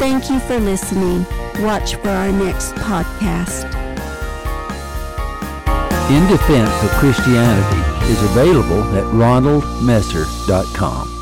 Thank 0.00 0.28
you 0.28 0.40
for 0.40 0.58
listening. 0.58 1.24
Watch 1.60 1.94
for 1.94 2.08
our 2.08 2.32
next 2.32 2.72
podcast. 2.72 3.72
In 6.10 6.26
Defense 6.26 6.82
of 6.82 6.90
Christianity 6.98 8.10
is 8.10 8.20
available 8.24 8.82
at 8.96 9.04
ronaldmesser.com. 9.14 11.19